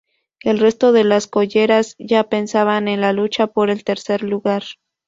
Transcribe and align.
El 0.41 0.57
resto 0.57 0.93
de 0.93 1.03
las 1.03 1.27
colleras 1.27 1.93
ya 1.99 2.23
pensaban 2.27 2.87
en 2.87 3.01
la 3.01 3.13
lucha 3.13 3.45
por 3.45 3.69
el 3.69 3.83
tercer 3.83 4.23
lugar. 4.23 4.63